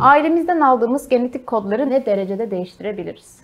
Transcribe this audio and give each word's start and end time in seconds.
Ailemizden 0.00 0.60
aldığımız 0.60 1.08
genetik 1.08 1.46
kodları 1.46 1.90
ne 1.90 2.06
derecede 2.06 2.50
değiştirebiliriz? 2.50 3.36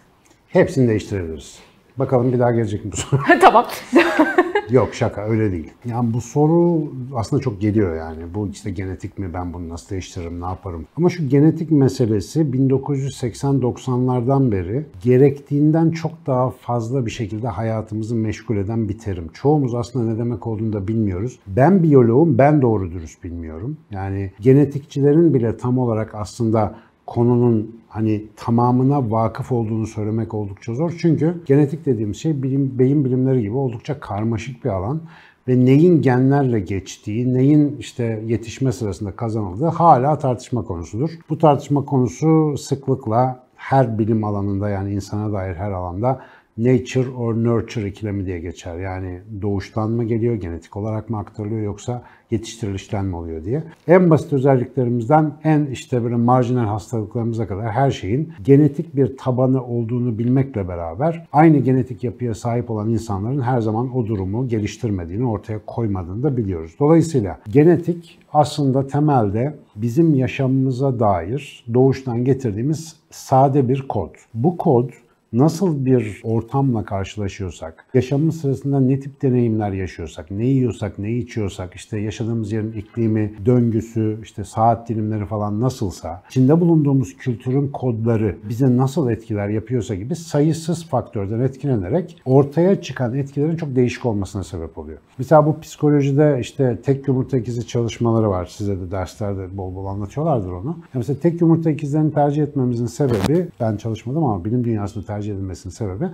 Hepsini 0.49 0.89
değiştirebiliriz. 0.89 1.59
Bakalım 1.97 2.33
bir 2.33 2.39
daha 2.39 2.51
gelecek 2.51 2.85
mi 2.85 2.93
bu 2.93 2.97
soru? 2.97 3.21
tamam. 3.41 3.67
Yok 4.71 4.95
şaka 4.95 5.25
öyle 5.25 5.53
değil. 5.53 5.73
Yani 5.85 6.15
bu 6.15 6.21
soru 6.21 6.83
aslında 7.15 7.43
çok 7.43 7.61
geliyor 7.61 7.97
yani. 7.97 8.23
Bu 8.35 8.49
işte 8.49 8.71
genetik 8.71 9.19
mi 9.19 9.35
ben 9.35 9.55
bunu 9.55 9.69
nasıl 9.69 9.91
değiştiririm 9.91 10.41
ne 10.41 10.45
yaparım? 10.45 10.87
Ama 10.97 11.11
şu 11.11 11.29
genetik 11.29 11.71
meselesi 11.71 12.41
1980-90'lardan 12.41 14.53
beri 14.53 14.87
gerektiğinden 15.03 15.91
çok 15.91 16.13
daha 16.27 16.51
fazla 16.51 17.07
bir 17.07 17.11
şekilde 17.11 17.49
hayatımızı 17.49 18.15
meşgul 18.15 18.57
eden 18.57 18.89
bir 18.89 18.99
terim. 18.99 19.29
Çoğumuz 19.33 19.75
aslında 19.75 20.13
ne 20.13 20.19
demek 20.19 20.47
olduğunu 20.47 20.73
da 20.73 20.89
bilmiyoruz. 20.89 21.39
Ben 21.47 21.83
biyoloğum 21.83 22.39
ben 22.39 22.63
doğru 22.63 22.93
dürüst 22.93 23.25
bilmiyorum. 23.25 23.77
Yani 23.91 24.33
genetikçilerin 24.41 25.35
bile 25.35 25.57
tam 25.57 25.79
olarak 25.79 26.15
aslında 26.15 26.75
konunun 27.07 27.81
hani 27.89 28.25
tamamına 28.37 29.11
vakıf 29.11 29.53
olduğunu 29.53 29.87
söylemek 29.87 30.35
oldukça 30.35 30.75
zor. 30.75 30.95
Çünkü 30.99 31.45
genetik 31.47 31.87
dediğimiz 31.87 32.17
şey 32.17 32.43
bilim, 32.43 32.79
beyin 32.79 33.05
bilimleri 33.05 33.43
gibi 33.43 33.57
oldukça 33.57 34.01
karmaşık 34.01 34.65
bir 34.65 34.71
alan 34.71 35.01
ve 35.49 35.65
neyin 35.65 36.03
genlerle 36.03 36.61
geçtiği, 36.61 37.35
neyin 37.35 37.77
işte 37.79 38.23
yetişme 38.27 38.73
sırasında 38.73 39.17
kazanıldığı 39.17 39.67
hala 39.67 40.19
tartışma 40.19 40.65
konusudur. 40.65 41.11
Bu 41.31 41.39
tartışma 41.39 41.85
konusu 41.85 42.59
sıklıkla 42.59 43.47
her 43.57 43.99
bilim 43.99 44.25
alanında 44.25 44.69
yani 44.69 44.93
insana 44.93 45.33
dair 45.33 45.55
her 45.55 45.71
alanda 45.71 46.21
nature 46.59 47.11
or 47.11 47.35
nurture 47.35 47.89
ikilemi 47.89 48.27
diye 48.27 48.39
geçer. 48.39 48.79
Yani 48.79 49.21
doğuştan 49.43 49.91
mı 49.91 50.05
geliyor, 50.05 50.35
genetik 50.35 50.77
olarak 50.77 51.11
mı 51.11 51.19
aktarılıyor 51.19 51.63
yoksa 51.63 52.03
yetiştirilişten 52.31 53.05
mi 53.05 53.17
oluyor 53.17 53.45
diye. 53.45 53.63
En 53.89 54.11
basit 54.11 54.33
özelliklerimizden 54.33 55.33
en 55.45 55.67
işte 55.67 56.05
böyle 56.05 56.17
marjinal 56.17 56.67
hastalıklarımıza 56.67 57.47
kadar 57.47 57.71
her 57.71 57.91
şeyin 57.91 58.33
genetik 58.45 58.97
bir 58.97 59.17
tabanı 59.17 59.65
olduğunu 59.65 60.19
bilmekle 60.19 60.69
beraber 60.69 61.27
aynı 61.33 61.59
genetik 61.59 62.05
yapıya 62.05 62.35
sahip 62.35 62.71
olan 62.71 62.91
insanların 62.91 63.41
her 63.41 63.61
zaman 63.61 63.97
o 63.97 64.07
durumu 64.07 64.49
geliştirmediğini, 64.49 65.27
ortaya 65.27 65.61
koymadığını 65.67 66.23
da 66.23 66.37
biliyoruz. 66.37 66.77
Dolayısıyla 66.81 67.39
genetik 67.49 68.19
aslında 68.33 68.87
temelde 68.87 69.55
bizim 69.77 70.15
yaşamımıza 70.15 71.01
dair 71.01 71.65
doğuştan 71.75 72.25
getirdiğimiz 72.25 72.97
sade 73.11 73.69
bir 73.69 73.89
kod. 73.89 74.11
Bu 74.35 74.57
kod 74.57 74.91
nasıl 75.39 75.85
bir 75.85 76.21
ortamla 76.25 76.85
karşılaşıyorsak, 76.85 77.87
yaşamımız 77.95 78.41
sırasında 78.41 78.81
ne 78.81 79.01
tip 79.01 79.23
deneyimler 79.23 79.71
yaşıyorsak, 79.71 80.31
ne 80.31 80.47
yiyorsak, 80.47 80.99
ne 80.99 81.13
içiyorsak, 81.13 81.75
işte 81.75 81.99
yaşadığımız 81.99 82.53
yerin 82.53 82.73
iklimi, 82.73 83.33
döngüsü, 83.47 84.19
işte 84.23 84.45
saat 84.45 84.89
dilimleri 84.89 85.27
falan 85.27 85.61
nasılsa, 85.61 86.23
içinde 86.31 86.61
bulunduğumuz 86.61 87.17
kültürün 87.17 87.69
kodları 87.69 88.37
bize 88.49 88.77
nasıl 88.77 89.11
etkiler 89.11 89.49
yapıyorsa 89.49 89.95
gibi 89.95 90.17
sayısız 90.17 90.87
faktörden 90.87 91.41
etkilenerek 91.41 92.23
ortaya 92.25 92.83
çıkan 92.83 93.15
etkilerin 93.15 93.57
çok 93.57 93.77
değişik 93.77 94.07
olmasına 94.07 94.45
sebep 94.45 94.79
oluyor. 94.79 94.99
Mesela 95.19 95.47
bu 95.47 95.61
psikolojide 95.61 96.39
işte 96.41 96.79
tek 96.85 97.09
yumurta 97.09 97.39
ikizi 97.39 97.67
çalışmaları 97.67 98.31
var. 98.31 98.47
Size 98.47 98.81
de 98.81 98.91
derslerde 98.91 99.57
bol 99.57 99.75
bol 99.75 99.87
anlatıyorlardır 99.87 100.53
onu. 100.53 100.79
Mesela 100.95 101.21
tek 101.21 101.41
yumurta 101.41 101.71
ikizlerini 101.71 102.13
tercih 102.13 102.43
etmemizin 102.43 102.87
sebebi, 102.87 103.49
ben 103.61 103.77
çalışmadım 103.77 104.25
ama 104.25 104.45
bilim 104.45 104.65
dünyasında 104.65 105.05
tercih 105.05 105.26
edilmesinin 105.33 105.73
sebebi 105.73 106.05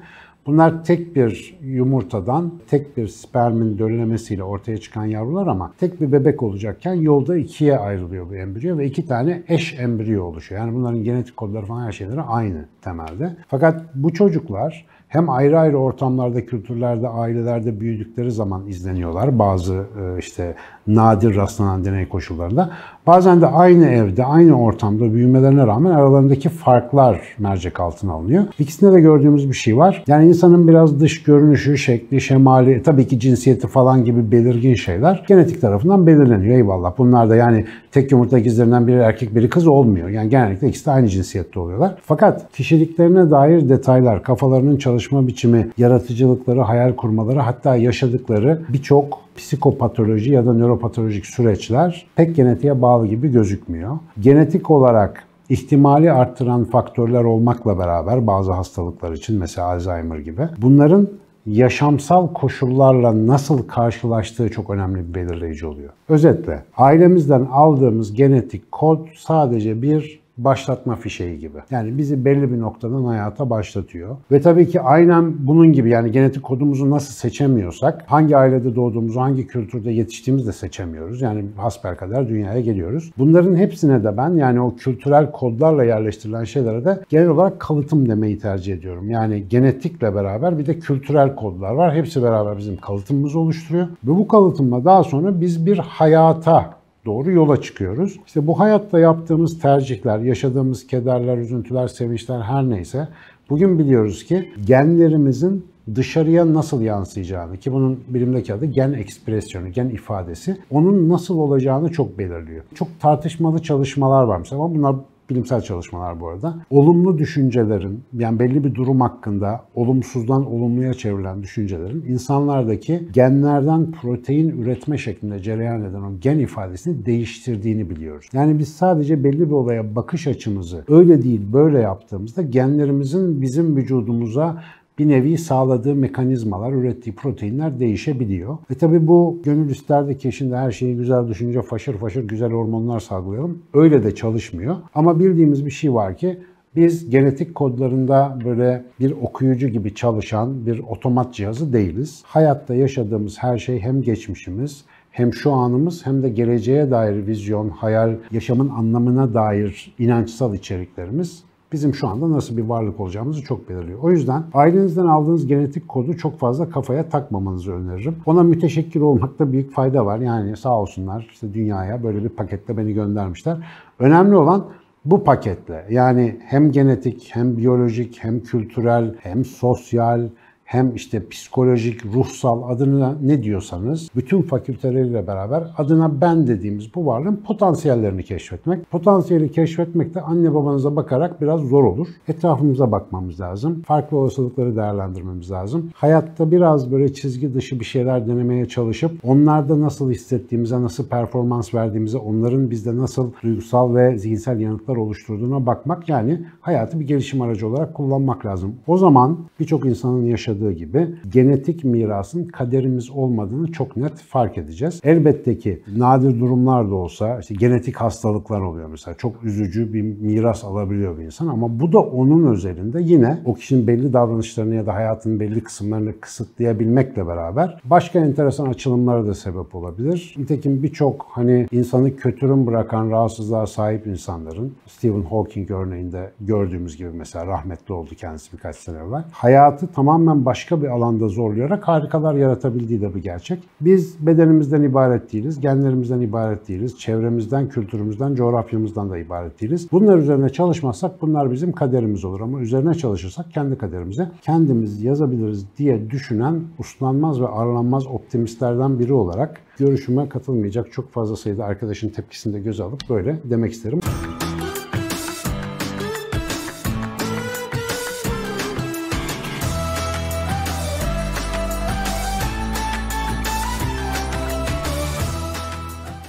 Bunlar 0.46 0.84
tek 0.84 1.16
bir 1.16 1.58
yumurtadan, 1.62 2.52
tek 2.70 2.96
bir 2.96 3.08
spermin 3.08 3.78
döllemesiyle 3.78 4.42
ortaya 4.42 4.78
çıkan 4.78 5.04
yavrular 5.04 5.46
ama 5.46 5.72
tek 5.80 6.00
bir 6.00 6.12
bebek 6.12 6.42
olacakken 6.42 6.94
yolda 6.94 7.36
ikiye 7.36 7.78
ayrılıyor 7.78 8.30
bu 8.30 8.34
embriyo 8.34 8.78
ve 8.78 8.86
iki 8.86 9.06
tane 9.06 9.42
eş 9.48 9.80
embriyo 9.80 10.24
oluşuyor. 10.24 10.60
Yani 10.60 10.74
bunların 10.74 11.04
genetik 11.04 11.36
kodları 11.36 11.66
falan 11.66 11.86
her 11.86 11.92
şeyleri 11.92 12.20
aynı 12.20 12.64
temelde. 12.82 13.36
Fakat 13.48 13.84
bu 13.94 14.12
çocuklar 14.12 14.86
hem 15.12 15.30
ayrı 15.30 15.58
ayrı 15.58 15.76
ortamlarda, 15.76 16.46
kültürlerde, 16.46 17.08
ailelerde 17.08 17.80
büyüdükleri 17.80 18.30
zaman 18.30 18.66
izleniyorlar 18.66 19.38
bazı 19.38 19.74
e, 19.74 20.18
işte 20.18 20.54
nadir 20.86 21.36
rastlanan 21.36 21.84
deney 21.84 22.08
koşullarında. 22.08 22.70
Bazen 23.06 23.40
de 23.40 23.46
aynı 23.46 23.86
evde, 23.86 24.24
aynı 24.24 24.60
ortamda 24.60 25.14
büyümelerine 25.14 25.66
rağmen 25.66 25.90
aralarındaki 25.90 26.48
farklar 26.48 27.20
mercek 27.38 27.80
altına 27.80 28.12
alınıyor. 28.12 28.44
İkisinde 28.58 28.92
de 28.92 29.00
gördüğümüz 29.00 29.48
bir 29.48 29.54
şey 29.54 29.76
var. 29.76 30.04
Yani 30.06 30.28
insanın 30.28 30.68
biraz 30.68 31.00
dış 31.00 31.22
görünüşü, 31.22 31.78
şekli, 31.78 32.20
şemali, 32.20 32.82
tabii 32.82 33.06
ki 33.06 33.20
cinsiyeti 33.20 33.66
falan 33.66 34.04
gibi 34.04 34.32
belirgin 34.32 34.74
şeyler 34.74 35.24
genetik 35.28 35.60
tarafından 35.60 36.06
belirleniyor. 36.06 36.56
Eyvallah. 36.56 36.92
Bunlar 36.98 37.30
da 37.30 37.36
yani 37.36 37.64
tek 37.92 38.12
yumurta 38.12 38.38
ikizlerinden 38.38 38.86
biri 38.86 38.96
erkek 38.96 39.34
biri 39.34 39.48
kız 39.48 39.66
olmuyor. 39.66 40.08
Yani 40.08 40.28
genellikle 40.28 40.68
ikisi 40.68 40.86
de 40.86 40.90
aynı 40.90 41.08
cinsiyette 41.08 41.60
oluyorlar. 41.60 41.94
Fakat 42.02 42.52
kişiliklerine 42.52 43.30
dair 43.30 43.68
detaylar, 43.68 44.22
kafalarının 44.22 44.76
çalışma 45.02 45.26
biçimi, 45.26 45.68
yaratıcılıkları, 45.78 46.60
hayal 46.60 46.96
kurmaları 46.96 47.40
hatta 47.40 47.76
yaşadıkları 47.76 48.62
birçok 48.68 49.20
psikopatoloji 49.36 50.32
ya 50.32 50.46
da 50.46 50.52
nöropatolojik 50.52 51.26
süreçler 51.26 52.06
pek 52.16 52.36
genetiğe 52.36 52.82
bağlı 52.82 53.06
gibi 53.06 53.32
gözükmüyor. 53.32 53.98
Genetik 54.20 54.70
olarak 54.70 55.24
ihtimali 55.48 56.12
arttıran 56.12 56.64
faktörler 56.64 57.24
olmakla 57.24 57.78
beraber 57.78 58.26
bazı 58.26 58.52
hastalıklar 58.52 59.12
için 59.12 59.38
mesela 59.38 59.68
Alzheimer 59.68 60.18
gibi 60.18 60.42
bunların 60.58 61.08
yaşamsal 61.46 62.28
koşullarla 62.28 63.26
nasıl 63.26 63.62
karşılaştığı 63.62 64.50
çok 64.50 64.70
önemli 64.70 65.08
bir 65.08 65.14
belirleyici 65.14 65.66
oluyor. 65.66 65.90
Özetle 66.08 66.62
ailemizden 66.76 67.46
aldığımız 67.52 68.14
genetik 68.14 68.72
kod 68.72 69.06
sadece 69.16 69.82
bir 69.82 70.21
başlatma 70.38 70.96
fişeği 70.96 71.38
gibi. 71.38 71.58
Yani 71.70 71.98
bizi 71.98 72.24
belli 72.24 72.52
bir 72.52 72.60
noktadan 72.60 73.04
hayata 73.04 73.50
başlatıyor. 73.50 74.16
Ve 74.32 74.40
tabii 74.40 74.68
ki 74.68 74.80
aynen 74.80 75.46
bunun 75.46 75.72
gibi 75.72 75.90
yani 75.90 76.12
genetik 76.12 76.42
kodumuzu 76.42 76.90
nasıl 76.90 77.14
seçemiyorsak, 77.14 78.04
hangi 78.06 78.36
ailede 78.36 78.76
doğduğumuzu, 78.76 79.20
hangi 79.20 79.46
kültürde 79.46 79.90
yetiştiğimizi 79.90 80.46
de 80.46 80.52
seçemiyoruz. 80.52 81.20
Yani 81.20 81.44
hasbelkader 81.56 82.28
dünyaya 82.28 82.60
geliyoruz. 82.60 83.10
Bunların 83.18 83.56
hepsine 83.56 84.04
de 84.04 84.16
ben 84.16 84.30
yani 84.30 84.60
o 84.60 84.76
kültürel 84.76 85.30
kodlarla 85.30 85.84
yerleştirilen 85.84 86.44
şeylere 86.44 86.84
de 86.84 87.00
genel 87.08 87.28
olarak 87.28 87.60
kalıtım 87.60 88.08
demeyi 88.08 88.38
tercih 88.38 88.74
ediyorum. 88.74 89.10
Yani 89.10 89.48
genetikle 89.48 90.14
beraber 90.14 90.58
bir 90.58 90.66
de 90.66 90.78
kültürel 90.78 91.34
kodlar 91.34 91.72
var. 91.72 91.94
Hepsi 91.94 92.22
beraber 92.22 92.58
bizim 92.58 92.76
kalıtımımızı 92.76 93.38
oluşturuyor. 93.38 93.86
Ve 93.86 94.10
bu 94.10 94.28
kalıtımla 94.28 94.84
daha 94.84 95.04
sonra 95.04 95.40
biz 95.40 95.66
bir 95.66 95.78
hayata 95.78 96.81
doğru 97.06 97.32
yola 97.32 97.60
çıkıyoruz. 97.60 98.20
İşte 98.26 98.46
bu 98.46 98.60
hayatta 98.60 98.98
yaptığımız 98.98 99.58
tercihler, 99.58 100.18
yaşadığımız 100.18 100.86
kederler, 100.86 101.38
üzüntüler, 101.38 101.88
sevinçler 101.88 102.40
her 102.40 102.70
neyse 102.70 103.08
bugün 103.50 103.78
biliyoruz 103.78 104.24
ki 104.24 104.48
genlerimizin 104.66 105.66
dışarıya 105.94 106.54
nasıl 106.54 106.82
yansıyacağını 106.82 107.56
ki 107.56 107.72
bunun 107.72 108.00
bilimdeki 108.08 108.54
adı 108.54 108.66
gen 108.66 108.92
ekspresyonu, 108.92 109.68
gen 109.68 109.88
ifadesi 109.88 110.56
onun 110.70 111.08
nasıl 111.08 111.38
olacağını 111.38 111.92
çok 111.92 112.18
belirliyor. 112.18 112.64
Çok 112.74 112.88
tartışmalı 113.00 113.62
çalışmalar 113.62 114.22
var 114.22 114.38
mesela 114.38 114.62
ama 114.62 114.74
bunlar 114.74 114.96
bilimsel 115.30 115.60
çalışmalar 115.60 116.20
bu 116.20 116.28
arada. 116.28 116.56
Olumlu 116.70 117.18
düşüncelerin, 117.18 118.00
yani 118.18 118.38
belli 118.38 118.64
bir 118.64 118.74
durum 118.74 119.00
hakkında 119.00 119.64
olumsuzdan 119.74 120.46
olumluya 120.46 120.94
çevrilen 120.94 121.42
düşüncelerin 121.42 122.04
insanlardaki 122.08 123.08
genlerden 123.12 123.92
protein 123.92 124.48
üretme 124.48 124.98
şeklinde 124.98 125.38
cereyan 125.38 125.84
eden 125.84 126.02
o 126.02 126.18
gen 126.20 126.38
ifadesini 126.38 127.06
değiştirdiğini 127.06 127.90
biliyoruz. 127.90 128.26
Yani 128.32 128.58
biz 128.58 128.68
sadece 128.68 129.24
belli 129.24 129.40
bir 129.40 129.52
olaya 129.52 129.94
bakış 129.94 130.26
açımızı 130.26 130.84
öyle 130.88 131.22
değil 131.22 131.40
böyle 131.52 131.78
yaptığımızda 131.78 132.42
genlerimizin 132.42 133.42
bizim 133.42 133.76
vücudumuza 133.76 134.62
bir 135.02 135.08
nevi 135.08 135.38
sağladığı 135.38 135.94
mekanizmalar, 135.94 136.72
ürettiği 136.72 137.16
proteinler 137.16 137.80
değişebiliyor. 137.80 138.58
Ve 138.70 138.74
tabi 138.74 139.06
bu 139.06 139.40
gönül 139.44 139.70
isterdi 139.70 140.18
ki 140.18 140.32
şimdi 140.32 140.56
her 140.56 140.70
şeyi 140.70 140.96
güzel 140.96 141.28
düşünce 141.28 141.62
faşır 141.62 141.94
faşır 141.94 142.28
güzel 142.28 142.50
hormonlar 142.50 143.00
salgılayalım. 143.00 143.62
Öyle 143.74 144.04
de 144.04 144.14
çalışmıyor. 144.14 144.76
Ama 144.94 145.20
bildiğimiz 145.20 145.66
bir 145.66 145.70
şey 145.70 145.94
var 145.94 146.16
ki 146.16 146.38
biz 146.76 147.10
genetik 147.10 147.54
kodlarında 147.54 148.38
böyle 148.44 148.84
bir 149.00 149.10
okuyucu 149.10 149.68
gibi 149.68 149.94
çalışan 149.94 150.66
bir 150.66 150.78
otomat 150.78 151.34
cihazı 151.34 151.72
değiliz. 151.72 152.22
Hayatta 152.26 152.74
yaşadığımız 152.74 153.38
her 153.38 153.58
şey 153.58 153.80
hem 153.80 154.02
geçmişimiz 154.02 154.84
hem 155.10 155.34
şu 155.34 155.52
anımız 155.52 156.06
hem 156.06 156.22
de 156.22 156.28
geleceğe 156.28 156.90
dair 156.90 157.26
vizyon, 157.26 157.68
hayal, 157.68 158.14
yaşamın 158.30 158.68
anlamına 158.68 159.34
dair 159.34 159.94
inançsal 159.98 160.54
içeriklerimiz 160.54 161.44
bizim 161.72 161.94
şu 161.94 162.08
anda 162.08 162.30
nasıl 162.30 162.56
bir 162.56 162.62
varlık 162.62 163.00
olacağımızı 163.00 163.42
çok 163.42 163.68
belirliyor. 163.68 163.98
O 164.02 164.10
yüzden 164.10 164.44
ailenizden 164.54 165.06
aldığınız 165.06 165.46
genetik 165.46 165.88
kodu 165.88 166.16
çok 166.16 166.38
fazla 166.38 166.70
kafaya 166.70 167.08
takmamanızı 167.08 167.72
öneririm. 167.72 168.16
Ona 168.26 168.42
müteşekkir 168.42 169.00
olmakta 169.00 169.52
büyük 169.52 169.72
fayda 169.72 170.06
var. 170.06 170.18
Yani 170.18 170.56
sağ 170.56 170.80
olsunlar 170.80 171.28
işte 171.32 171.54
dünyaya 171.54 172.02
böyle 172.02 172.24
bir 172.24 172.28
pakette 172.28 172.76
beni 172.76 172.92
göndermişler. 172.92 173.56
Önemli 173.98 174.36
olan 174.36 174.64
bu 175.04 175.24
paketle 175.24 175.86
yani 175.90 176.38
hem 176.44 176.72
genetik 176.72 177.30
hem 177.32 177.56
biyolojik 177.56 178.18
hem 178.24 178.40
kültürel 178.40 179.14
hem 179.18 179.44
sosyal 179.44 180.28
hem 180.72 180.94
işte 180.94 181.28
psikolojik, 181.28 182.06
ruhsal 182.06 182.62
adını 182.68 183.16
ne 183.22 183.42
diyorsanız 183.42 184.08
bütün 184.16 184.42
fakülteleriyle 184.42 185.26
beraber 185.26 185.64
adına 185.78 186.20
ben 186.20 186.46
dediğimiz 186.46 186.94
bu 186.94 187.06
varlığın 187.06 187.36
potansiyellerini 187.36 188.24
keşfetmek. 188.24 188.90
Potansiyeli 188.90 189.52
keşfetmek 189.52 190.14
de 190.14 190.20
anne 190.20 190.54
babanıza 190.54 190.96
bakarak 190.96 191.40
biraz 191.40 191.60
zor 191.60 191.84
olur. 191.84 192.08
Etrafımıza 192.28 192.92
bakmamız 192.92 193.40
lazım. 193.40 193.82
Farklı 193.86 194.16
olasılıkları 194.16 194.76
değerlendirmemiz 194.76 195.50
lazım. 195.50 195.90
Hayatta 195.94 196.50
biraz 196.50 196.92
böyle 196.92 197.12
çizgi 197.12 197.54
dışı 197.54 197.80
bir 197.80 197.84
şeyler 197.84 198.26
denemeye 198.26 198.68
çalışıp 198.68 199.12
onlarda 199.24 199.80
nasıl 199.80 200.10
hissettiğimize, 200.10 200.82
nasıl 200.82 201.08
performans 201.08 201.74
verdiğimize, 201.74 202.18
onların 202.18 202.70
bizde 202.70 202.96
nasıl 202.96 203.30
duygusal 203.42 203.94
ve 203.94 204.18
zihinsel 204.18 204.60
yanıtlar 204.60 204.96
oluşturduğuna 204.96 205.66
bakmak 205.66 206.08
yani 206.08 206.40
hayatı 206.60 207.00
bir 207.00 207.06
gelişim 207.06 207.42
aracı 207.42 207.68
olarak 207.68 207.94
kullanmak 207.94 208.46
lazım. 208.46 208.74
O 208.86 208.96
zaman 208.96 209.38
birçok 209.60 209.86
insanın 209.86 210.24
yaşadığı 210.24 210.61
gibi 210.70 211.08
genetik 211.28 211.84
mirasın 211.84 212.44
kaderimiz 212.44 213.10
olmadığını 213.10 213.72
çok 213.72 213.96
net 213.96 214.18
fark 214.18 214.58
edeceğiz. 214.58 215.00
Elbette 215.04 215.58
ki 215.58 215.82
nadir 215.96 216.40
durumlar 216.40 216.90
da 216.90 216.94
olsa 216.94 217.38
işte 217.40 217.54
genetik 217.54 217.96
hastalıklar 217.96 218.60
oluyor 218.60 218.88
mesela. 218.88 219.16
Çok 219.16 219.44
üzücü 219.44 219.92
bir 219.92 220.02
miras 220.02 220.64
alabiliyor 220.64 221.18
bir 221.18 221.24
insan 221.24 221.46
ama 221.46 221.80
bu 221.80 221.92
da 221.92 221.98
onun 221.98 222.52
özelinde 222.52 223.02
yine 223.02 223.38
o 223.44 223.54
kişinin 223.54 223.86
belli 223.86 224.12
davranışlarını 224.12 224.74
ya 224.74 224.86
da 224.86 224.94
hayatının 224.94 225.40
belli 225.40 225.60
kısımlarını 225.60 226.20
kısıtlayabilmekle 226.20 227.26
beraber 227.26 227.80
başka 227.84 228.18
enteresan 228.18 228.66
açılımlara 228.66 229.26
da 229.26 229.34
sebep 229.34 229.74
olabilir. 229.74 230.34
Nitekim 230.38 230.82
birçok 230.82 231.26
hani 231.30 231.66
insanı 231.72 232.16
kötürüm 232.16 232.66
bırakan 232.66 233.10
rahatsızlığa 233.10 233.66
sahip 233.66 234.06
insanların 234.06 234.72
Stephen 234.86 235.22
Hawking 235.22 235.70
örneğinde 235.70 236.30
gördüğümüz 236.40 236.96
gibi 236.96 237.10
mesela 237.14 237.46
rahmetli 237.46 237.94
oldu 237.94 238.10
kendisi 238.16 238.52
birkaç 238.52 238.76
sene 238.76 238.98
evvel. 238.98 239.24
Hayatı 239.32 239.86
tamamen 239.86 240.41
başka 240.44 240.82
bir 240.82 240.88
alanda 240.88 241.28
zorlayarak 241.28 241.88
harikalar 241.88 242.34
yaratabildiği 242.34 243.00
de 243.00 243.14
bir 243.14 243.22
gerçek. 243.22 243.58
Biz 243.80 244.26
bedenimizden 244.26 244.82
ibaret 244.82 245.32
değiliz, 245.32 245.60
genlerimizden 245.60 246.20
ibaret 246.20 246.68
değiliz, 246.68 246.98
çevremizden, 246.98 247.68
kültürümüzden, 247.68 248.34
coğrafyamızdan 248.34 249.10
da 249.10 249.18
ibaret 249.18 249.60
değiliz. 249.60 249.88
Bunlar 249.92 250.18
üzerine 250.18 250.48
çalışmazsak 250.48 251.22
bunlar 251.22 251.50
bizim 251.52 251.72
kaderimiz 251.72 252.24
olur 252.24 252.40
ama 252.40 252.60
üzerine 252.60 252.94
çalışırsak 252.94 253.52
kendi 253.52 253.78
kaderimize 253.78 254.28
kendimiz 254.42 255.02
yazabiliriz 255.02 255.66
diye 255.78 256.10
düşünen 256.10 256.60
uslanmaz 256.78 257.40
ve 257.40 257.48
arlanmaz 257.48 258.06
optimistlerden 258.06 258.98
biri 258.98 259.12
olarak 259.12 259.60
görüşüme 259.78 260.28
katılmayacak 260.28 260.92
çok 260.92 261.12
fazla 261.12 261.36
sayıda 261.36 261.64
arkadaşın 261.64 262.08
tepkisini 262.08 262.54
de 262.54 262.60
göze 262.60 262.82
alıp 262.82 263.00
böyle 263.10 263.36
demek 263.44 263.72
isterim. 263.72 264.00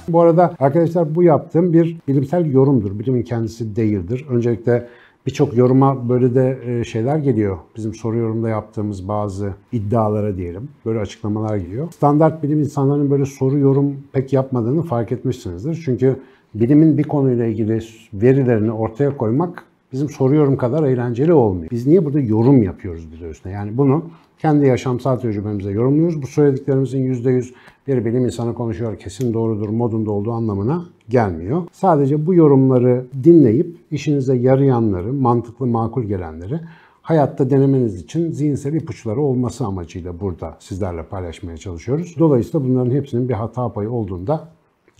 Bu 0.08 0.20
arada 0.20 0.54
arkadaşlar 0.58 1.14
bu 1.14 1.22
yaptığım 1.22 1.72
bir 1.72 1.96
bilimsel 2.08 2.52
yorumdur. 2.52 2.98
Bilimin 2.98 3.22
kendisi 3.22 3.76
değildir. 3.76 4.26
Öncelikle 4.30 4.88
birçok 5.26 5.56
yoruma 5.56 6.08
böyle 6.08 6.34
de 6.34 6.58
e, 6.66 6.84
şeyler 6.84 7.16
geliyor. 7.16 7.58
Bizim 7.76 7.94
soru 7.94 8.16
yorumda 8.16 8.48
yaptığımız 8.48 9.08
bazı 9.08 9.54
iddialara 9.72 10.36
diyelim. 10.36 10.68
Böyle 10.86 10.98
açıklamalar 10.98 11.56
geliyor. 11.56 11.92
Standart 11.92 12.42
bilim 12.42 12.60
insanlarının 12.60 13.10
böyle 13.10 13.26
soru 13.26 13.58
yorum 13.58 13.96
pek 14.12 14.32
yapmadığını 14.32 14.82
fark 14.82 15.12
etmişsinizdir. 15.12 15.82
Çünkü 15.84 16.16
bilimin 16.54 16.98
bir 16.98 17.02
konuyla 17.02 17.44
ilgili 17.44 17.80
verilerini 18.14 18.72
ortaya 18.72 19.16
koymak 19.16 19.64
bizim 19.94 20.10
soru 20.10 20.34
yorum 20.34 20.56
kadar 20.56 20.84
eğlenceli 20.84 21.32
olmuyor. 21.32 21.70
Biz 21.70 21.86
niye 21.86 22.04
burada 22.04 22.20
yorum 22.20 22.62
yapıyoruz 22.62 23.12
bir 23.12 23.20
de 23.20 23.28
üstüne? 23.28 23.52
Yani 23.52 23.78
bunu 23.78 24.04
kendi 24.38 24.66
yaşamsal 24.66 25.16
tecrübemize 25.16 25.70
yorumluyoruz. 25.70 26.22
Bu 26.22 26.26
söylediklerimizin 26.26 27.14
%100 27.14 27.52
bir 27.86 28.04
bilim 28.04 28.24
insanı 28.24 28.54
konuşuyor 28.54 28.98
kesin 28.98 29.34
doğrudur 29.34 29.68
modunda 29.68 30.10
olduğu 30.10 30.32
anlamına 30.32 30.84
gelmiyor. 31.08 31.62
Sadece 31.72 32.26
bu 32.26 32.34
yorumları 32.34 33.04
dinleyip 33.24 33.76
işinize 33.90 34.36
yarayanları, 34.36 35.12
mantıklı 35.12 35.66
makul 35.66 36.02
gelenleri 36.02 36.60
hayatta 37.02 37.50
denemeniz 37.50 38.00
için 38.00 38.30
zihinsel 38.30 38.74
ipuçları 38.74 39.20
olması 39.20 39.66
amacıyla 39.66 40.20
burada 40.20 40.56
sizlerle 40.58 41.02
paylaşmaya 41.02 41.56
çalışıyoruz. 41.56 42.14
Dolayısıyla 42.18 42.68
bunların 42.68 42.90
hepsinin 42.90 43.28
bir 43.28 43.34
hata 43.34 43.72
payı 43.72 43.90
olduğunda 43.90 44.48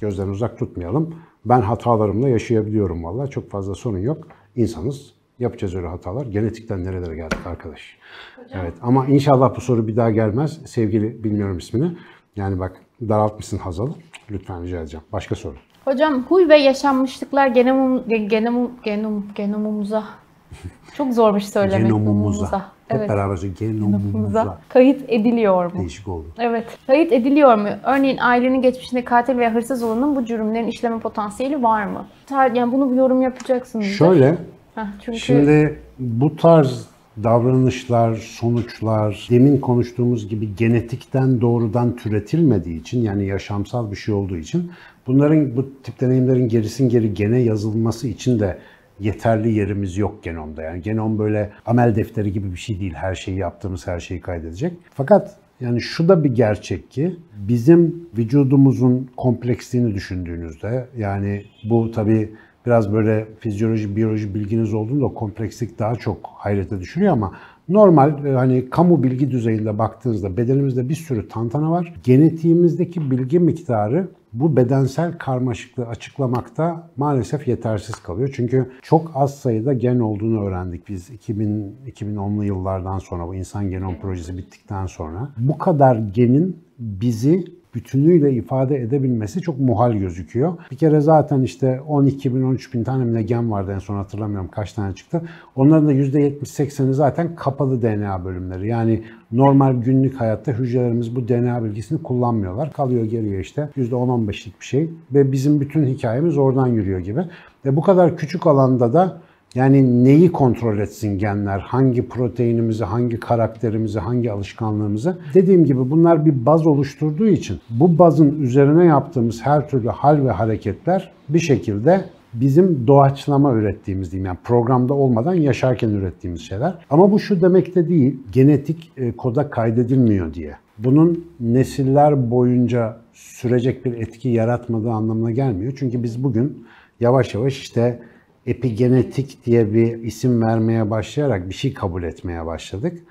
gözden 0.00 0.28
uzak 0.28 0.58
tutmayalım. 0.58 1.14
Ben 1.44 1.60
hatalarımla 1.60 2.28
yaşayabiliyorum 2.28 3.04
valla. 3.04 3.26
Çok 3.26 3.50
fazla 3.50 3.74
sorun 3.74 3.98
yok. 3.98 4.28
İnsanız. 4.56 5.14
Yapacağız 5.38 5.74
öyle 5.74 5.86
hatalar. 5.86 6.26
Genetikten 6.26 6.84
nerelere 6.84 7.16
geldik 7.16 7.38
arkadaş. 7.46 7.96
Hocam. 8.36 8.60
Evet 8.62 8.74
ama 8.82 9.06
inşallah 9.06 9.56
bu 9.56 9.60
soru 9.60 9.86
bir 9.88 9.96
daha 9.96 10.10
gelmez. 10.10 10.60
Sevgili 10.66 11.24
bilmiyorum 11.24 11.58
ismini. 11.58 11.96
Yani 12.36 12.58
bak 12.58 12.76
daraltmışsın 13.08 13.58
Hazal. 13.58 13.88
Lütfen 14.30 14.62
rica 14.62 14.80
edeceğim. 14.80 15.04
Başka 15.12 15.34
soru. 15.34 15.54
Hocam 15.84 16.22
huy 16.28 16.48
ve 16.48 16.56
yaşanmışlıklar 16.56 17.46
genomum, 17.46 18.08
genomum, 18.28 18.70
genom, 18.84 19.26
genomumuza. 19.34 20.04
Çok 20.96 21.12
zormuş 21.14 21.44
söylemek. 21.44 21.86
Genomumuza. 21.86 22.73
Hep 22.88 22.98
evet. 22.98 23.08
beraber 23.08 23.38
genomumuza. 23.58 24.58
Kayıt 24.68 25.02
ediliyor 25.08 25.72
mu? 25.72 25.78
Değişik 25.80 26.08
oldu. 26.08 26.26
Evet. 26.38 26.78
Kayıt 26.86 27.12
ediliyor 27.12 27.54
mu? 27.54 27.68
Örneğin 27.84 28.18
ailenin 28.18 28.62
geçmişinde 28.62 29.04
katil 29.04 29.38
veya 29.38 29.54
hırsız 29.54 29.82
olanın 29.82 30.16
bu 30.16 30.24
cürümlerin 30.24 30.66
işleme 30.66 30.98
potansiyeli 30.98 31.62
var 31.62 31.86
mı? 31.86 32.06
Yani 32.30 32.72
bunu 32.72 32.92
bir 32.92 32.96
yorum 32.96 33.22
yapacaksınız. 33.22 33.86
Şöyle. 33.86 34.38
Heh, 34.74 34.82
çünkü... 35.04 35.18
Şimdi 35.18 35.78
bu 35.98 36.36
tarz 36.36 36.88
davranışlar, 37.22 38.14
sonuçlar 38.14 39.28
demin 39.30 39.58
konuştuğumuz 39.58 40.28
gibi 40.28 40.56
genetikten 40.56 41.40
doğrudan 41.40 41.96
türetilmediği 41.96 42.80
için 42.80 43.02
yani 43.02 43.26
yaşamsal 43.26 43.90
bir 43.90 43.96
şey 43.96 44.14
olduğu 44.14 44.36
için 44.36 44.70
bunların 45.06 45.56
bu 45.56 45.82
tip 45.82 46.00
deneyimlerin 46.00 46.48
gerisin 46.48 46.88
geri 46.88 47.14
gene 47.14 47.38
yazılması 47.38 48.08
için 48.08 48.40
de 48.40 48.58
yeterli 49.00 49.52
yerimiz 49.52 49.96
yok 49.96 50.24
genomda. 50.24 50.62
Yani 50.62 50.82
genom 50.82 51.18
böyle 51.18 51.50
amel 51.66 51.96
defteri 51.96 52.32
gibi 52.32 52.52
bir 52.52 52.56
şey 52.56 52.80
değil. 52.80 52.94
Her 52.94 53.14
şeyi 53.14 53.38
yaptığımız 53.38 53.86
her 53.86 54.00
şeyi 54.00 54.20
kaydedecek. 54.20 54.72
Fakat 54.94 55.36
yani 55.60 55.80
şu 55.80 56.08
da 56.08 56.24
bir 56.24 56.34
gerçek 56.34 56.90
ki 56.90 57.16
bizim 57.36 58.08
vücudumuzun 58.16 59.10
kompleksliğini 59.16 59.94
düşündüğünüzde 59.94 60.86
yani 60.96 61.44
bu 61.70 61.90
tabii 61.90 62.34
biraz 62.66 62.92
böyle 62.92 63.26
fizyoloji, 63.38 63.96
biyoloji 63.96 64.34
bilginiz 64.34 64.74
olduğunda 64.74 65.14
komplekslik 65.14 65.78
daha 65.78 65.94
çok 65.94 66.18
hayrete 66.24 66.80
düşürüyor 66.80 67.12
ama 67.12 67.32
normal 67.68 68.26
e, 68.26 68.32
hani 68.32 68.70
kamu 68.70 69.02
bilgi 69.02 69.30
düzeyinde 69.30 69.78
baktığınızda 69.78 70.36
bedenimizde 70.36 70.88
bir 70.88 70.94
sürü 70.94 71.28
tantana 71.28 71.70
var. 71.70 71.94
Genetiğimizdeki 72.04 73.10
bilgi 73.10 73.38
miktarı 73.38 74.08
bu 74.32 74.56
bedensel 74.56 75.18
karmaşıklığı 75.18 75.86
açıklamakta 75.86 76.90
maalesef 76.96 77.48
yetersiz 77.48 77.94
kalıyor. 77.96 78.30
Çünkü 78.36 78.70
çok 78.82 79.10
az 79.14 79.34
sayıda 79.34 79.72
gen 79.72 79.98
olduğunu 79.98 80.44
öğrendik 80.44 80.88
biz 80.88 81.10
2000 81.10 81.76
2010'lu 81.86 82.44
yıllardan 82.44 82.98
sonra 82.98 83.28
bu 83.28 83.34
insan 83.34 83.70
genom 83.70 83.96
projesi 83.96 84.36
bittikten 84.36 84.86
sonra. 84.86 85.28
Bu 85.38 85.58
kadar 85.58 85.96
genin 85.96 86.56
bizi 86.78 87.44
bütünüyle 87.74 88.32
ifade 88.32 88.76
edebilmesi 88.76 89.40
çok 89.40 89.60
muhal 89.60 89.92
gözüküyor. 89.92 90.52
Bir 90.70 90.76
kere 90.76 91.00
zaten 91.00 91.42
işte 91.42 91.80
12 91.80 92.34
bin 92.34 92.42
13 92.42 92.74
bin 92.74 92.84
tane 92.84 93.22
gen 93.22 93.50
vardı 93.50 93.72
en 93.74 93.78
son 93.78 93.96
hatırlamıyorum 93.96 94.48
kaç 94.48 94.72
tane 94.72 94.94
çıktı. 94.94 95.22
Onların 95.56 95.88
da 95.88 95.92
%70-80'i 95.92 96.94
zaten 96.94 97.34
kapalı 97.34 97.82
DNA 97.82 98.24
bölümleri. 98.24 98.68
Yani 98.68 99.02
normal 99.32 99.72
günlük 99.72 100.20
hayatta 100.20 100.52
hücrelerimiz 100.52 101.16
bu 101.16 101.28
DNA 101.28 101.64
bilgisini 101.64 102.02
kullanmıyorlar. 102.02 102.72
Kalıyor 102.72 103.04
geriye 103.04 103.40
işte 103.40 103.68
%10-15'lik 103.76 104.60
bir 104.60 104.64
şey 104.64 104.90
ve 105.14 105.32
bizim 105.32 105.60
bütün 105.60 105.86
hikayemiz 105.86 106.38
oradan 106.38 106.66
yürüyor 106.66 107.00
gibi. 107.00 107.20
Ve 107.64 107.76
bu 107.76 107.82
kadar 107.82 108.16
küçük 108.16 108.46
alanda 108.46 108.92
da 108.92 109.20
yani 109.54 110.04
neyi 110.04 110.32
kontrol 110.32 110.78
etsin 110.78 111.18
genler? 111.18 111.58
Hangi 111.58 112.08
proteinimizi, 112.08 112.84
hangi 112.84 113.20
karakterimizi, 113.20 113.98
hangi 113.98 114.32
alışkanlığımızı? 114.32 115.18
Dediğim 115.34 115.64
gibi 115.64 115.90
bunlar 115.90 116.26
bir 116.26 116.46
baz 116.46 116.66
oluşturduğu 116.66 117.26
için 117.26 117.60
bu 117.70 117.98
bazın 117.98 118.42
üzerine 118.42 118.84
yaptığımız 118.84 119.46
her 119.46 119.68
türlü 119.68 119.88
hal 119.88 120.24
ve 120.24 120.30
hareketler 120.30 121.10
bir 121.28 121.38
şekilde 121.38 122.04
bizim 122.34 122.86
doğaçlama 122.86 123.52
ürettiğimiz 123.52 124.12
diyeyim 124.12 124.26
yani 124.26 124.38
programda 124.44 124.94
olmadan 124.94 125.34
yaşarken 125.34 125.88
ürettiğimiz 125.88 126.40
şeyler. 126.40 126.74
Ama 126.90 127.12
bu 127.12 127.18
şu 127.18 127.40
demek 127.40 127.74
de 127.74 127.88
değil, 127.88 128.16
genetik 128.32 128.92
e, 128.96 129.12
koda 129.12 129.50
kaydedilmiyor 129.50 130.34
diye. 130.34 130.56
Bunun 130.78 131.24
nesiller 131.40 132.30
boyunca 132.30 132.96
sürecek 133.12 133.84
bir 133.84 133.92
etki 133.92 134.28
yaratmadığı 134.28 134.90
anlamına 134.90 135.30
gelmiyor. 135.30 135.72
Çünkü 135.76 136.02
biz 136.02 136.24
bugün 136.24 136.66
yavaş 137.00 137.34
yavaş 137.34 137.58
işte 137.58 138.00
epigenetik 138.46 139.46
diye 139.46 139.74
bir 139.74 140.02
isim 140.02 140.42
vermeye 140.42 140.90
başlayarak 140.90 141.48
bir 141.48 141.54
şey 141.54 141.74
kabul 141.74 142.02
etmeye 142.02 142.46
başladık. 142.46 143.02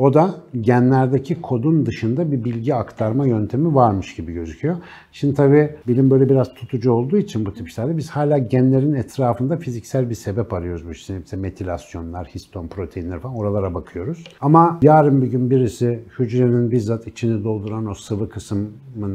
O 0.00 0.14
da 0.14 0.34
genlerdeki 0.60 1.40
kodun 1.40 1.86
dışında 1.86 2.32
bir 2.32 2.44
bilgi 2.44 2.74
aktarma 2.74 3.26
yöntemi 3.26 3.74
varmış 3.74 4.14
gibi 4.14 4.32
gözüküyor. 4.32 4.76
Şimdi 5.12 5.34
tabii 5.34 5.76
bilim 5.88 6.10
böyle 6.10 6.28
biraz 6.28 6.54
tutucu 6.54 6.92
olduğu 6.92 7.18
için 7.18 7.46
bu 7.46 7.54
tip 7.54 7.68
işlerde 7.68 7.96
biz 7.96 8.10
hala 8.10 8.38
genlerin 8.38 8.94
etrafında 8.94 9.56
fiziksel 9.56 10.10
bir 10.10 10.14
sebep 10.14 10.52
arıyoruz. 10.52 10.86
Bu 10.86 10.90
işte, 10.90 11.36
metilasyonlar, 11.36 12.26
histon 12.26 12.68
proteinler 12.68 13.20
falan 13.20 13.36
oralara 13.36 13.74
bakıyoruz. 13.74 14.24
Ama 14.40 14.78
yarın 14.82 15.22
bir 15.22 15.26
gün 15.26 15.50
birisi 15.50 16.00
hücrenin 16.18 16.70
bizzat 16.70 17.06
içini 17.06 17.44
dolduran 17.44 17.86
o 17.86 17.94
sıvı 17.94 18.28
kısmın 18.28 18.72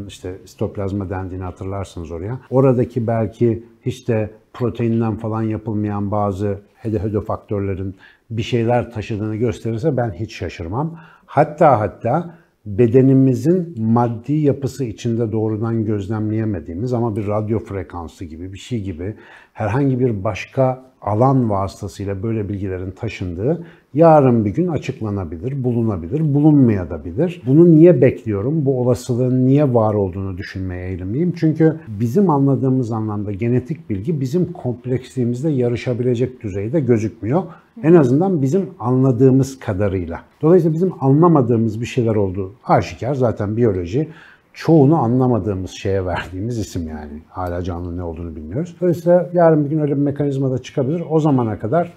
işte 0.07 0.35
sitoplazma 0.45 1.09
dendiğini 1.09 1.43
hatırlarsınız 1.43 2.11
oraya. 2.11 2.39
Oradaki 2.49 3.07
belki 3.07 3.63
hiç 3.85 4.07
de 4.07 4.29
proteinden 4.55 5.15
falan 5.15 5.41
yapılmayan 5.41 6.11
bazı 6.11 6.59
hede 6.75 7.21
faktörlerin 7.21 7.95
bir 8.29 8.43
şeyler 8.43 8.91
taşıdığını 8.91 9.35
gösterirse 9.35 9.97
ben 9.97 10.11
hiç 10.11 10.35
şaşırmam. 10.35 10.99
Hatta 11.25 11.79
hatta 11.79 12.35
bedenimizin 12.65 13.75
maddi 13.77 14.33
yapısı 14.33 14.83
içinde 14.83 15.31
doğrudan 15.31 15.85
gözlemleyemediğimiz 15.85 16.93
ama 16.93 17.15
bir 17.15 17.27
radyo 17.27 17.59
frekansı 17.59 18.25
gibi 18.25 18.53
bir 18.53 18.57
şey 18.57 18.81
gibi 18.81 19.15
herhangi 19.53 19.99
bir 19.99 20.23
başka 20.23 20.83
alan 21.01 21.49
vasıtasıyla 21.49 22.23
böyle 22.23 22.49
bilgilerin 22.49 22.91
taşındığı 22.91 23.65
yarın 23.95 24.45
bir 24.45 24.49
gün 24.49 24.67
açıklanabilir, 24.67 25.63
bulunabilir, 25.63 26.33
bulunmayabilir. 26.33 27.41
Bunu 27.47 27.71
niye 27.71 28.01
bekliyorum? 28.01 28.65
Bu 28.65 28.81
olasılığın 28.81 29.47
niye 29.47 29.73
var 29.73 29.93
olduğunu 29.93 30.37
düşünmeye 30.37 30.87
eğilimliyim. 30.87 31.33
Çünkü 31.37 31.79
bizim 31.99 32.29
anladığımız 32.29 32.91
anlamda 32.91 33.31
genetik 33.31 33.89
bilgi 33.89 34.21
bizim 34.21 34.53
kompleksliğimizle 34.53 35.49
yarışabilecek 35.49 36.43
düzeyde 36.43 36.79
gözükmüyor. 36.79 37.43
En 37.83 37.93
azından 37.93 38.41
bizim 38.41 38.69
anladığımız 38.79 39.59
kadarıyla. 39.59 40.21
Dolayısıyla 40.41 40.73
bizim 40.73 40.91
anlamadığımız 40.99 41.81
bir 41.81 41.85
şeyler 41.85 42.15
olduğu 42.15 42.51
aşikar. 42.65 43.13
Zaten 43.15 43.57
biyoloji 43.57 44.09
çoğunu 44.53 44.95
anlamadığımız 44.95 45.71
şeye 45.71 46.05
verdiğimiz 46.05 46.57
isim 46.57 46.87
yani. 46.87 47.21
Hala 47.29 47.61
canlı 47.61 47.97
ne 47.97 48.03
olduğunu 48.03 48.35
bilmiyoruz. 48.35 48.75
Dolayısıyla 48.81 49.29
yarın 49.33 49.65
bir 49.65 49.69
gün 49.69 49.79
öyle 49.79 49.95
bir 49.95 50.01
mekanizma 50.01 50.51
da 50.51 50.57
çıkabilir. 50.57 51.03
O 51.09 51.19
zamana 51.19 51.59
kadar 51.59 51.93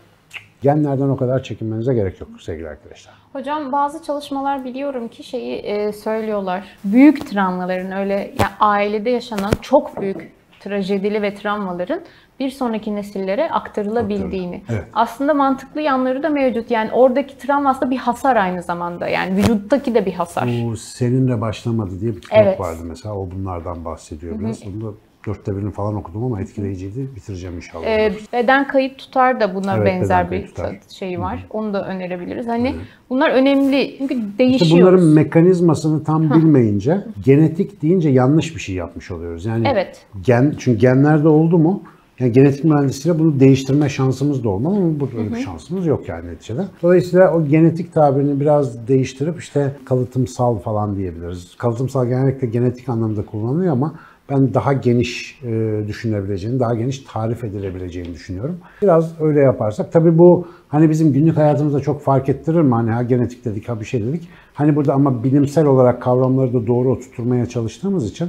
genlerden 0.62 1.08
o 1.08 1.16
kadar 1.16 1.42
çekinmenize 1.42 1.94
gerek 1.94 2.20
yok 2.20 2.30
sevgili 2.40 2.68
arkadaşlar. 2.68 3.14
Hocam 3.32 3.72
bazı 3.72 4.02
çalışmalar 4.02 4.64
biliyorum 4.64 5.08
ki 5.08 5.24
şeyi 5.24 5.56
e, 5.56 5.92
söylüyorlar. 5.92 6.64
Büyük 6.84 7.30
travmaların 7.30 7.92
öyle 7.92 8.14
yani 8.14 8.52
ailede 8.60 9.10
yaşanan 9.10 9.52
çok 9.62 10.00
büyük 10.00 10.32
trajedili 10.60 11.22
ve 11.22 11.34
travmaların 11.34 12.00
bir 12.40 12.50
sonraki 12.50 12.96
nesillere 12.96 13.50
aktarılabildiğini. 13.50 14.62
Evet. 14.70 14.84
Aslında 14.94 15.34
mantıklı 15.34 15.80
yanları 15.80 16.22
da 16.22 16.28
mevcut. 16.28 16.70
Yani 16.70 16.90
oradaki 16.92 17.38
travma 17.38 17.70
aslında 17.70 17.90
bir 17.90 17.96
hasar 17.96 18.36
aynı 18.36 18.62
zamanda. 18.62 19.08
Yani 19.08 19.36
vücuttaki 19.36 19.94
de 19.94 20.06
bir 20.06 20.12
hasar. 20.12 20.48
Bu 20.64 20.76
seninle 20.76 21.40
başlamadı 21.40 22.00
diye 22.00 22.16
bir 22.16 22.20
kitap 22.20 22.38
Evet. 22.38 22.60
vardı 22.60 22.80
mesela. 22.84 23.14
O 23.14 23.28
bunlardan 23.30 23.84
bahsediyor 23.84 24.40
biraz. 24.40 24.62
Onu 24.66 24.80
da 24.80 24.96
dörtte 25.28 25.56
birini 25.56 25.70
falan 25.70 25.94
okudum 25.94 26.24
ama 26.24 26.40
etkileyiciydi. 26.40 27.08
Bitireceğim 27.16 27.56
inşallah. 27.56 27.86
Ee, 27.86 28.12
beden 28.32 28.68
kayıp 28.68 28.98
tutar 28.98 29.40
da 29.40 29.54
buna 29.54 29.76
Evet, 29.76 29.86
benzer 29.86 30.30
bir 30.30 30.46
tutar. 30.46 30.76
şeyi 30.88 31.20
var. 31.20 31.46
Onu 31.50 31.74
da 31.74 31.86
önerebiliriz. 31.86 32.46
Hani 32.46 32.74
bunlar 33.10 33.30
önemli 33.30 33.94
çünkü 33.98 34.14
İşte 34.14 34.38
değişiyoruz. 34.38 34.72
bunların 34.80 35.04
mekanizmasını 35.04 36.04
tam 36.04 36.30
bilmeyince 36.30 37.04
genetik 37.24 37.82
deyince 37.82 38.08
yanlış 38.08 38.54
bir 38.56 38.60
şey 38.60 38.74
yapmış 38.74 39.10
oluyoruz. 39.10 39.44
Yani 39.44 39.68
Evet. 39.72 40.06
gen 40.24 40.54
çünkü 40.58 40.78
genlerde 40.80 41.28
oldu 41.28 41.58
mu 41.58 41.82
yani 42.20 42.32
genetik 42.32 42.64
mühendisliğiyle 42.64 43.22
bunu 43.22 43.40
değiştirme 43.40 43.88
şansımız 43.88 44.44
da 44.44 44.48
olmalı 44.48 44.76
ama 44.76 45.00
burada 45.00 45.18
öyle 45.18 45.30
bir 45.30 45.40
şansımız 45.40 45.86
yok 45.86 46.08
yani 46.08 46.28
neticede. 46.28 46.64
Dolayısıyla 46.82 47.32
o 47.34 47.44
genetik 47.44 47.94
tabirini 47.94 48.40
biraz 48.40 48.88
değiştirip 48.88 49.40
işte 49.40 49.72
kalıtımsal 49.84 50.58
falan 50.58 50.96
diyebiliriz. 50.96 51.56
Kalıtımsal 51.58 52.06
genellikle 52.06 52.46
genetik 52.46 52.88
anlamda 52.88 53.26
kullanılıyor 53.26 53.72
ama 53.72 53.94
ben 54.30 54.54
daha 54.54 54.72
geniş 54.72 55.40
e, 55.42 55.82
düşünebileceğini, 55.88 56.60
daha 56.60 56.74
geniş 56.74 56.98
tarif 56.98 57.44
edilebileceğini 57.44 58.14
düşünüyorum. 58.14 58.58
Biraz 58.82 59.20
öyle 59.20 59.40
yaparsak 59.40 59.92
tabii 59.92 60.18
bu 60.18 60.46
hani 60.68 60.90
bizim 60.90 61.12
günlük 61.12 61.36
hayatımızda 61.36 61.80
çok 61.80 62.02
fark 62.02 62.28
ettirir 62.28 62.60
mi? 62.60 62.74
Hani 62.74 62.90
ha 62.90 63.02
genetik 63.02 63.44
dedik 63.44 63.68
ha 63.68 63.80
bir 63.80 63.84
şey 63.84 64.06
dedik. 64.06 64.28
Hani 64.54 64.76
burada 64.76 64.94
ama 64.94 65.24
bilimsel 65.24 65.66
olarak 65.66 66.02
kavramları 66.02 66.54
da 66.54 66.66
doğru 66.66 66.92
oturtmaya 66.92 67.46
çalıştığımız 67.46 68.10
için 68.10 68.28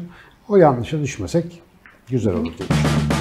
o 0.49 0.57
yanlışa 0.57 1.01
düşmesek 1.01 1.61
güzel 2.09 2.33
olur 2.33 2.53
diye 2.57 2.69
düşünüyorum. 2.69 3.18